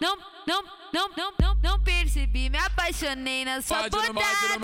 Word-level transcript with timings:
não, 0.00 0.16
não, 0.46 0.62
não, 0.92 1.08
não, 1.16 1.32
não, 1.40 1.54
não 1.62 1.80
percebi, 1.80 2.50
me 2.50 2.58
apaixonei 2.58 3.44
na 3.44 3.62
sua 3.62 3.88
Pode 3.88 4.12
botada. 4.12 4.58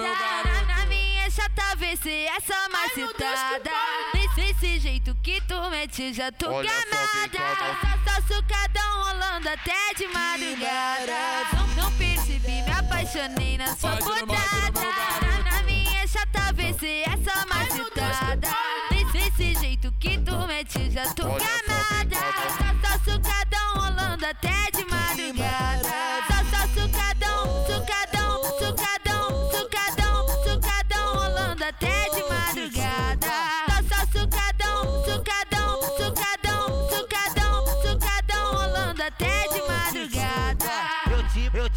Na, 0.66 0.86
minha 0.86 1.30
chata, 1.30 1.62
se 2.00 2.26
essa 2.26 2.68
macetada. 2.68 3.70
Desse, 4.12 4.34
desse 4.34 4.80
jeito 4.80 5.14
que 5.22 5.40
tu 5.42 5.70
mete, 5.70 6.12
já 6.12 6.30
tô 6.32 6.50
Olha 6.50 6.70
gamada. 6.70 7.78
Só, 8.04 8.20
só 8.20 8.34
sucadão 8.34 9.02
rolando 9.04 9.48
até 9.48 9.94
de 9.94 10.06
madrugada. 10.08 11.12
Não, 11.56 11.84
não 11.84 11.92
percebi, 11.92 12.62
me 12.62 12.70
apaixonei 12.70 13.58
na 13.58 13.74
sua 13.74 13.96
botada. 13.96 14.26
garoto. 14.26 15.44
Na, 15.50 15.62
minha 15.62 16.06
chata, 16.06 16.54
se 16.78 17.02
essa 17.02 17.46
macetada. 17.46 18.48
Desse, 18.90 19.12
desse 19.12 19.60
jeito 19.60 19.92
que 19.98 20.18
tu 20.18 20.36
mete, 20.46 20.90
já 20.90 21.12
tô 21.14 21.26
Olha 21.28 21.51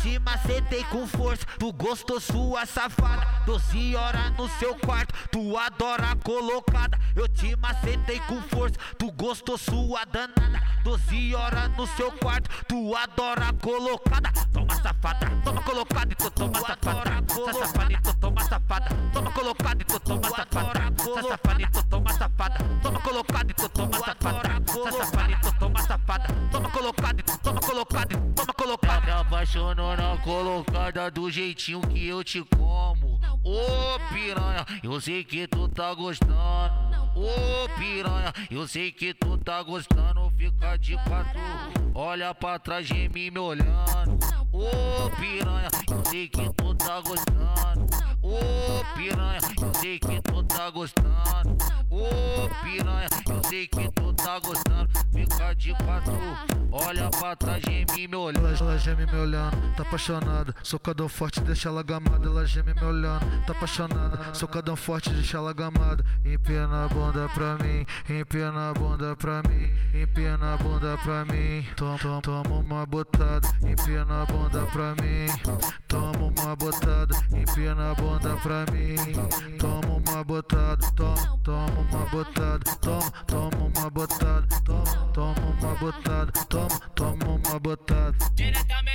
te, 0.05 0.19
macetei 0.19 0.83
com 0.85 1.07
força, 1.07 1.43
tu 1.57 1.73
gostou 1.73 2.19
sua 2.19 2.65
safada. 2.67 3.25
12 3.45 3.95
horas 3.95 4.37
no 4.37 4.47
seu 4.59 4.75
quarto, 4.75 5.13
tu 5.31 5.57
adora 5.57 6.15
colocada. 6.23 6.99
Eu 7.15 7.27
te 7.27 7.55
macetei 7.55 8.19
com 8.21 8.39
força, 8.43 8.75
tu 8.99 9.11
gostou 9.11 9.57
sua 9.57 10.05
danada. 10.05 10.61
12 10.83 11.33
horas 11.33 11.75
no 11.75 11.87
seu 11.87 12.11
quarto, 12.11 12.49
tu 12.67 12.95
adora 12.95 13.51
colocada. 13.53 14.31
Toma 14.53 14.75
safada, 14.75 15.31
toma 15.43 15.61
colocada 15.63 16.11
e 16.11 16.15
tu 16.15 16.29
toma 16.29 16.59
safada. 16.59 17.25
Essa 17.27 17.65
safada 17.65 17.93
e 17.93 18.01
tu 18.01 18.13
toma 18.17 18.43
safada. 18.43 18.89
Toma 19.11 19.31
colocada 19.31 19.81
e 19.81 19.85
tu 19.85 19.99
toma 19.99 20.29
safada. 20.29 20.93
Essa 20.99 21.29
safada 21.29 21.61
e 21.61 21.67
tu 21.67 21.83
toma 21.85 22.13
safada. 22.13 22.65
Toma 22.83 23.01
colocada 23.01 23.51
e 23.51 23.53
tu 23.55 23.69
toma 23.69 23.99
safada. 23.99 24.63
Essa 24.67 24.91
safada 24.91 25.31
e 25.31 25.35
tu 25.41 25.59
toma 25.59 25.81
safada. 25.81 26.27
Toma 26.51 26.69
colocada 26.69 27.19
e 27.19 27.23
tu 27.23 27.37
toma 27.39 27.59
colocada 27.59 28.44
apaixonou 29.25 29.97
na 29.97 30.17
colocada 30.17 31.09
do 31.09 31.31
jeitinho 31.31 31.81
que 31.81 32.07
eu 32.07 32.23
te 32.23 32.43
como. 32.55 33.19
Ô 33.43 33.99
piranha, 34.13 34.65
eu 34.83 35.01
sei 35.01 35.23
que 35.23 35.47
tu 35.47 35.67
tá 35.67 35.93
gostando. 35.93 36.31
Ô 37.15 37.67
piranha, 37.77 38.31
eu 38.51 38.67
sei 38.67 38.91
que 38.91 39.13
tu 39.13 39.37
tá 39.37 39.63
gostando. 39.63 40.31
Fica 40.37 40.77
de 40.77 40.95
quatro, 40.95 41.39
olha 41.93 42.35
pra 42.35 42.59
trás 42.59 42.87
de 42.87 43.09
mim 43.09 43.31
me 43.31 43.39
olhando. 43.39 44.19
Ô 44.51 45.09
piranha, 45.19 45.69
eu 45.89 46.05
sei 46.05 46.27
que 46.27 46.53
tu 46.53 46.75
tá 46.75 47.01
gostando. 47.01 47.87
Ô 48.21 48.95
piranha, 48.95 49.39
eu 49.61 49.73
sei 49.81 49.99
que 49.99 50.21
tu 50.21 50.43
tá 50.43 50.69
gostando. 50.69 51.57
Ô 51.89 52.63
piranha, 52.63 53.07
eu 53.27 53.49
sei 53.49 53.67
que 53.67 53.91
tu 53.91 54.13
tá 54.13 54.39
gostando. 54.39 54.64
Fica 55.45 55.55
de 55.55 55.73
quatro, 55.75 56.13
olha 56.71 57.09
pra 57.09 57.35
trás 57.35 57.63
mim 57.65 58.07
me 58.07 58.15
olhando. 58.15 58.47
Ela, 58.47 58.57
ela 58.57 58.77
geme 58.79 59.05
me 59.05 59.15
olhando, 59.15 59.75
tá 59.75 59.83
apaixonada. 59.83 60.55
Socadão 60.63 61.07
forte, 61.07 61.41
deixa 61.41 61.69
ela 61.69 61.83
gamada. 61.83 62.25
Ela 62.25 62.45
geme 62.45 62.73
me 62.73 62.83
olhando, 62.83 63.45
tá 63.45 63.51
apaixonada. 63.51 64.33
Socadão 64.33 64.75
forte, 64.75 65.11
deixa 65.11 65.37
ela 65.37 65.53
gamada. 65.53 66.03
Empina 66.23 66.85
a 66.85 66.87
bunda 66.87 67.29
pra 67.29 67.57
mim, 67.57 67.85
empina 68.09 68.71
a 68.71 68.73
bunda 68.73 69.15
pra 69.15 69.43
mim, 69.43 69.71
empina 69.93 70.53
a 70.53 70.57
bunda 70.57 70.97
pra 71.03 71.25
mim. 71.25 71.67
Toma, 71.75 71.99
toma, 71.99 72.21
toma 72.21 72.55
uma 72.55 72.85
botada, 72.85 73.47
empina 73.61 74.23
a 74.23 74.25
bunda 74.25 74.61
pra 74.71 74.95
mim. 74.95 75.27
Toma 75.87 76.33
uma 76.35 76.55
botada, 76.55 77.15
empina 77.31 77.91
a 77.91 77.95
bunda 77.95 78.35
pra 78.37 78.65
mim. 78.71 78.95
Toma 79.59 79.94
uma 80.15 80.23
botada, 80.23 80.91
toma, 80.95 81.37
toma 81.43 81.81
uma 81.91 82.05
botada, 82.09 82.75
toma, 82.79 83.11
toma 83.27 83.57
uma 83.75 83.89
botada, 83.89 84.47
toma, 84.63 85.11
toma 85.13 85.35
uma 85.59 85.75
botada, 85.75 86.31
toma, 86.47 86.79
toma 86.95 87.25
uma 87.25 87.59
botada. 87.59 88.15
Diretamente 88.33 88.94